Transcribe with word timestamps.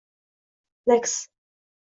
lex 0.87 1.13